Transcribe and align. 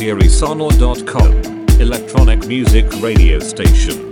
Sonor.com, 0.00 1.68
electronic 1.78 2.46
music 2.46 2.86
radio 3.02 3.38
station. 3.38 4.09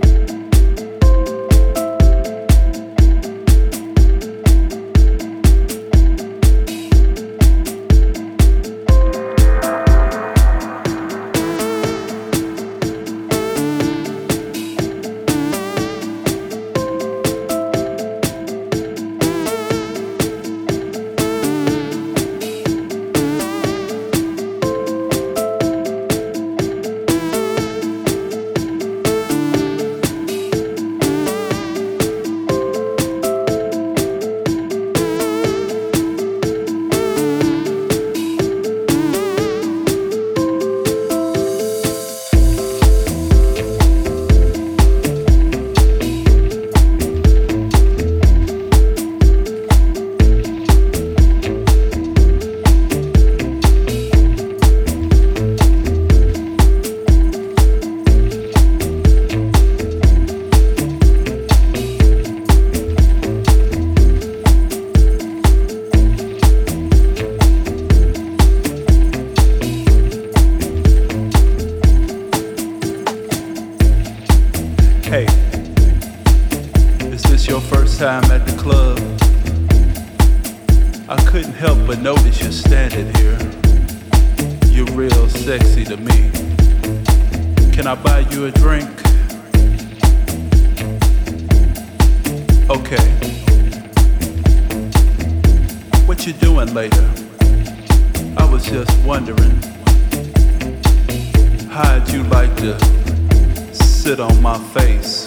Sit 104.09 104.19
on 104.19 104.41
my 104.41 104.57
face. 104.73 105.23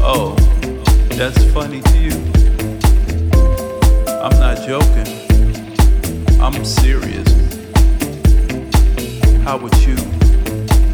Oh, 0.00 0.34
that's 1.10 1.44
funny 1.52 1.82
to 1.82 1.98
you. 1.98 2.12
I'm 4.08 4.32
not 4.40 4.56
joking. 4.66 5.06
I'm 6.40 6.64
serious. 6.64 7.28
How 9.44 9.58
would 9.58 9.76
you 9.86 9.96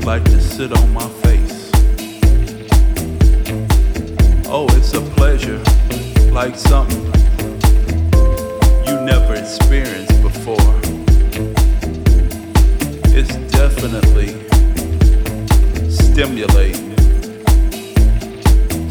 like 0.05 0.25
to 0.25 0.41
sit 0.41 0.73
on 0.77 0.93
my 0.93 1.09
face? 1.23 1.71
Oh, 4.49 4.67
it's 4.71 4.95
a 4.95 5.01
pleasure, 5.15 5.63
like 6.33 6.57
something 6.57 7.05
you 8.85 9.01
never 9.03 9.35
experienced 9.37 10.21
before. 10.23 10.75
It's 13.15 13.37
definitely 13.53 14.40
stimulate. 16.21 16.77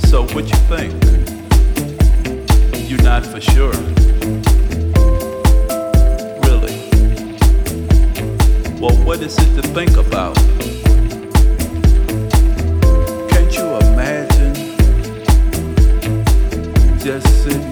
So 0.07 0.23
what 0.33 0.45
you 0.49 0.59
think? 0.67 0.91
You're 2.89 3.03
not 3.03 3.23
for 3.23 3.39
sure. 3.39 3.71
Really? 6.47 6.75
Well, 8.79 8.97
what 9.05 9.21
is 9.21 9.37
it 9.37 9.61
to 9.61 9.67
think 9.77 9.95
about? 9.97 10.37
Can't 13.29 13.53
you 13.55 13.65
imagine 13.91 14.55
just 16.97 17.43
sitting 17.43 17.68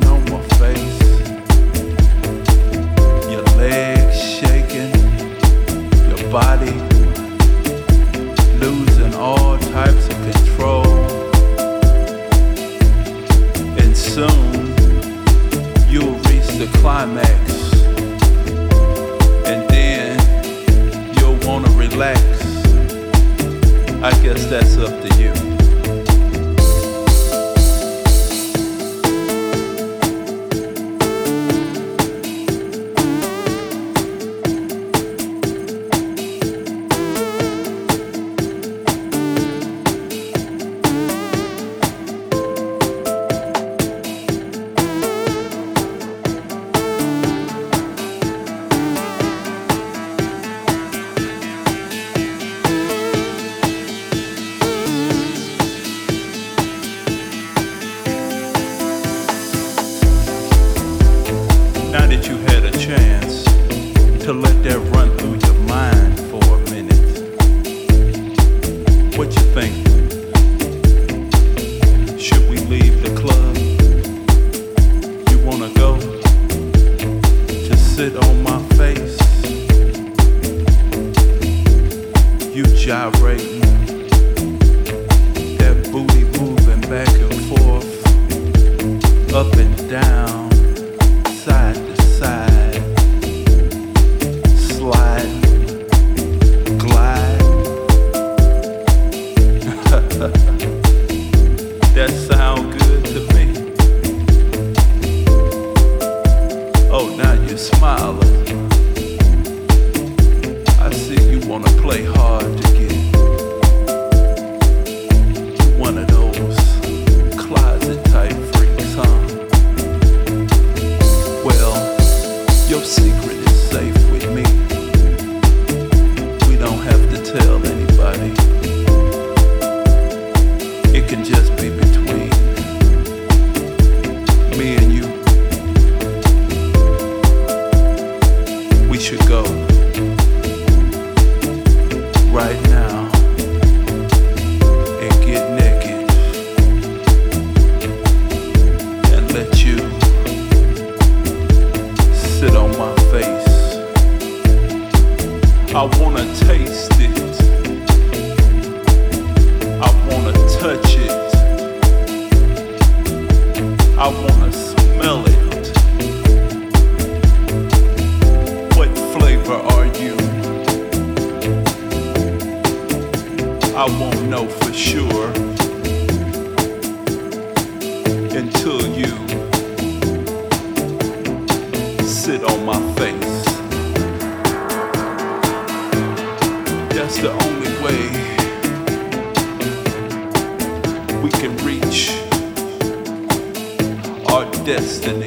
destiny. 194.67 195.23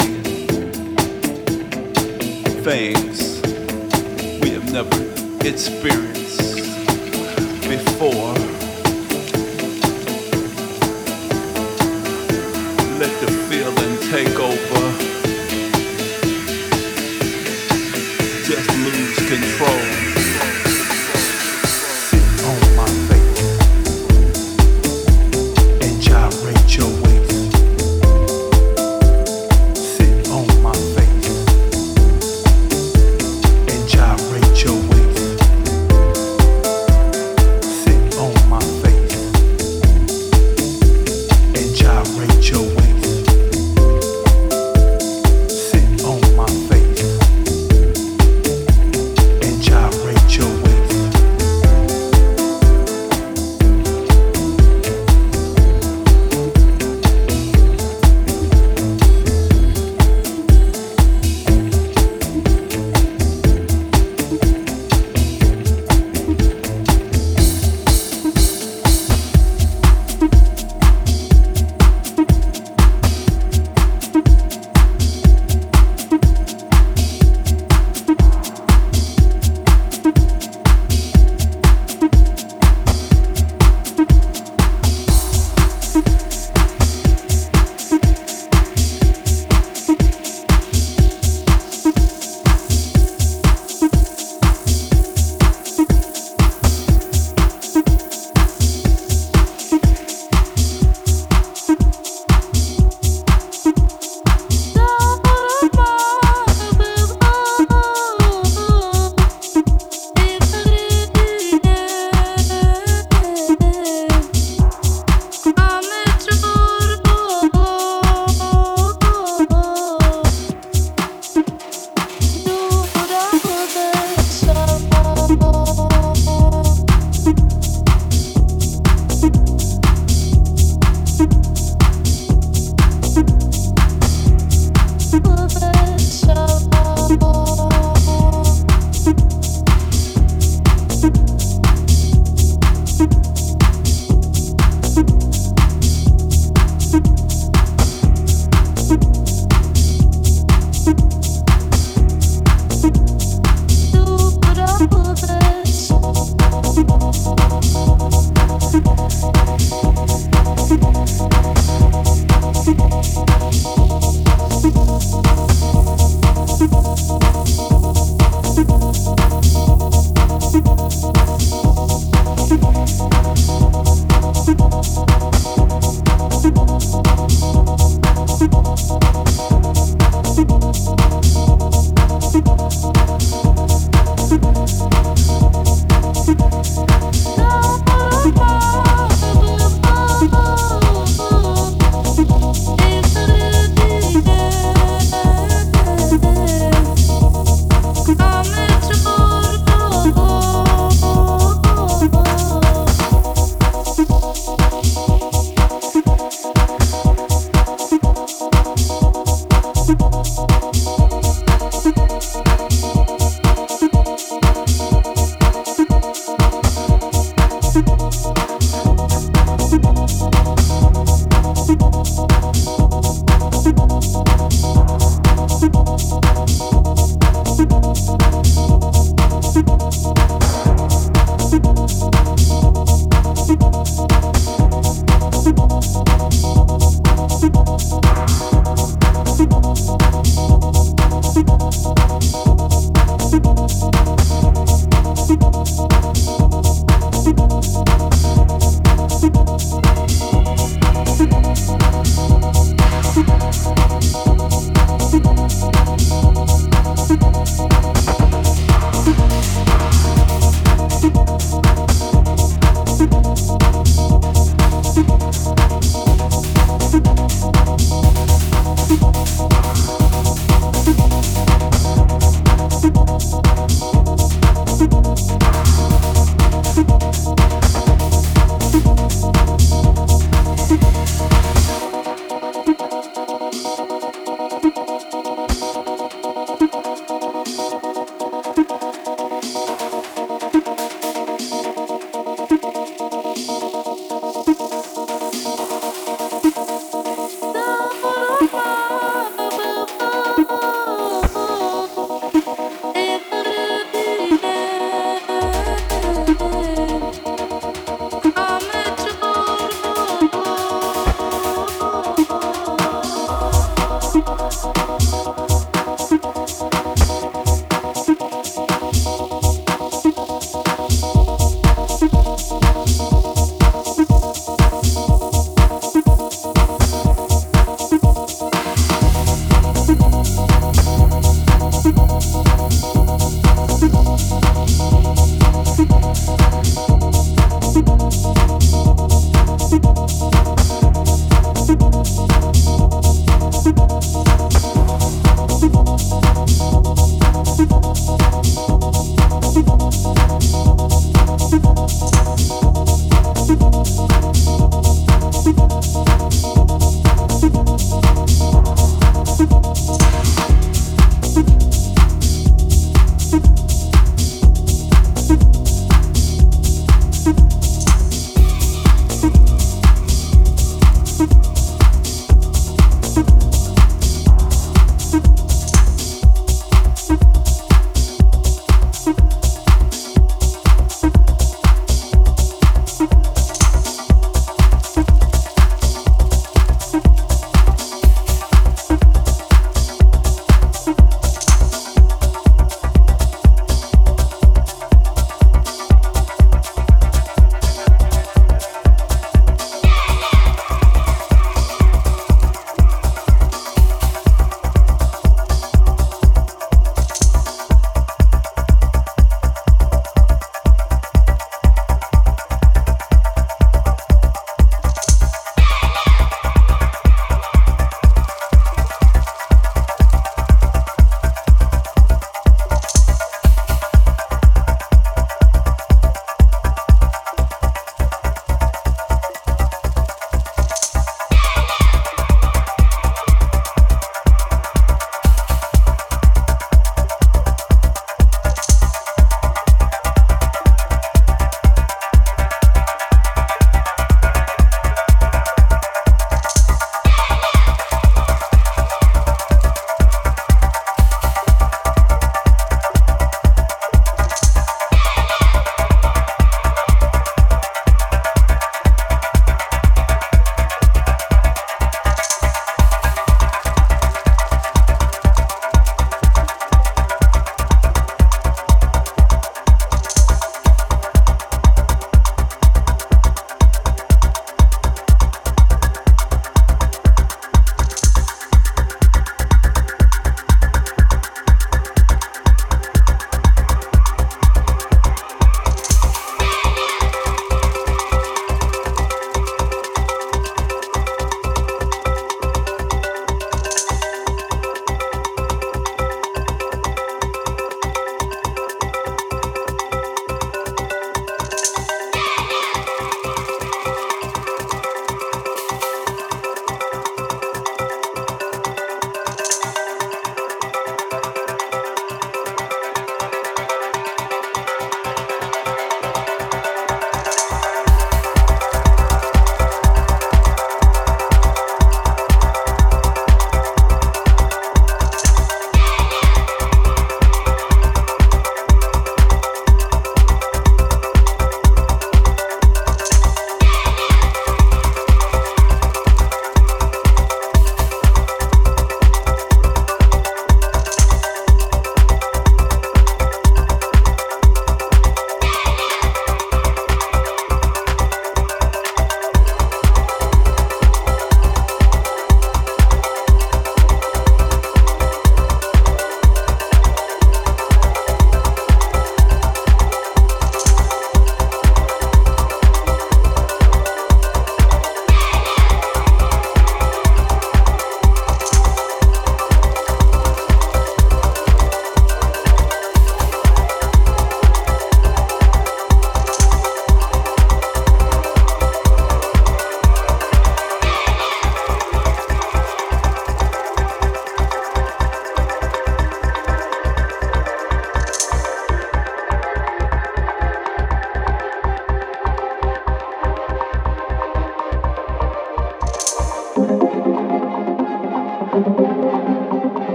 Things 2.61 3.41
we 4.43 4.51
have 4.51 4.71
never 4.71 4.95
experienced 5.49 6.57
before. 7.67 8.20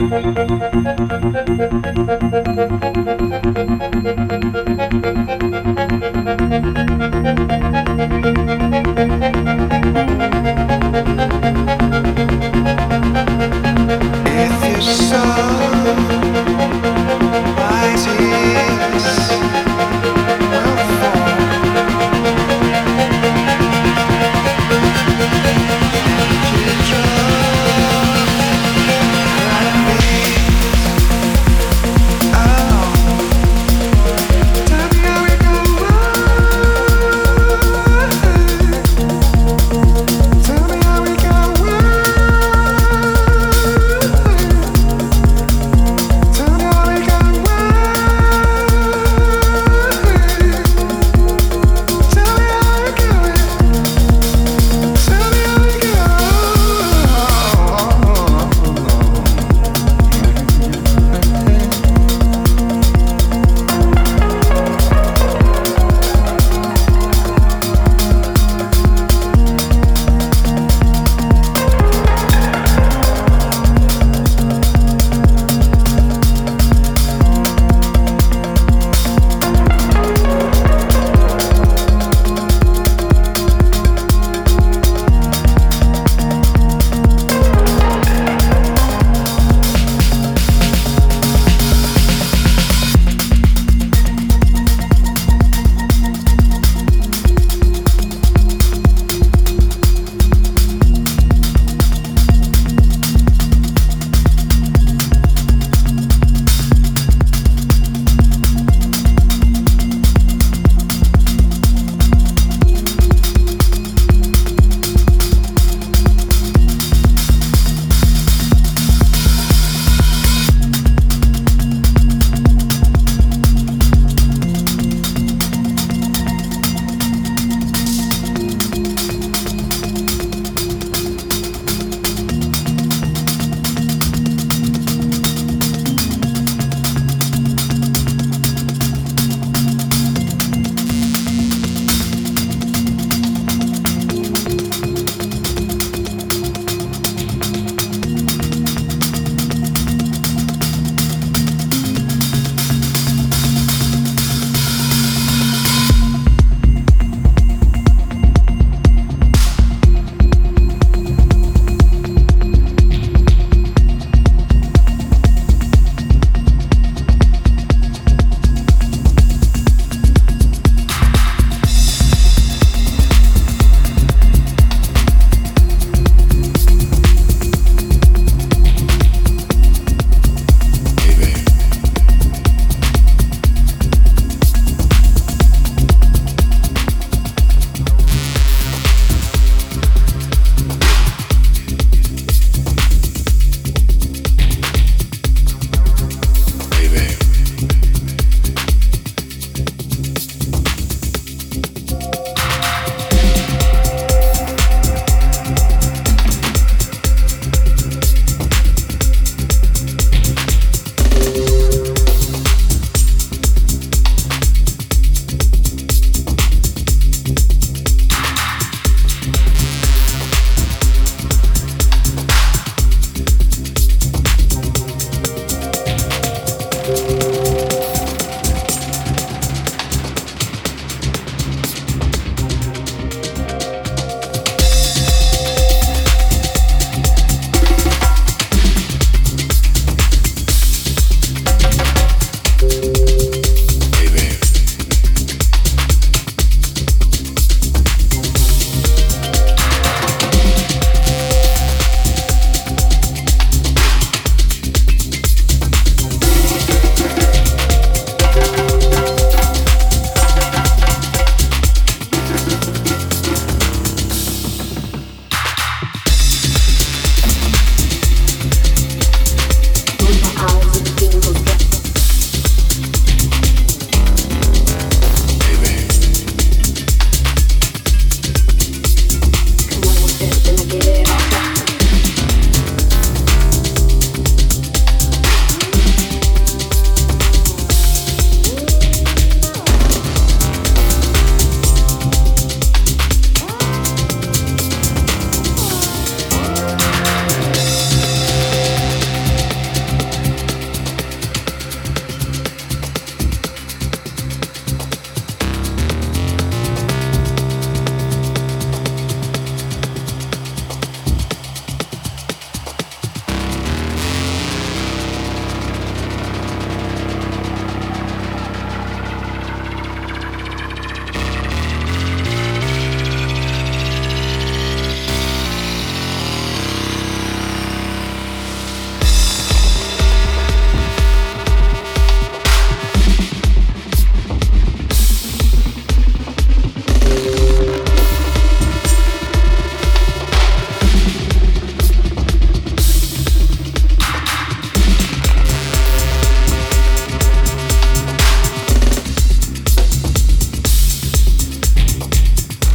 Música 0.00 0.78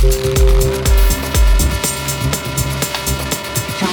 Trying 0.04 0.12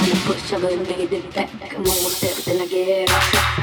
to 0.09 0.15
push 0.25 0.51
a 0.51 0.57
make 0.59 1.09
it 1.09 1.33
back, 1.33 1.49
I'm 1.71 1.77
almost 1.77 2.19
there, 2.19 2.33
then 2.33 2.61
I 2.61 2.67
get 2.67 3.09
up. 3.09 3.60